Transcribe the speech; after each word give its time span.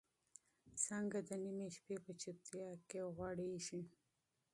څانګه 0.85 1.19
د 1.27 1.29
نيمې 1.43 1.67
شپې 1.75 1.95
په 2.05 2.11
چوپتیا 2.21 2.69
کې 2.89 2.99
غوړېږي. 3.15 3.81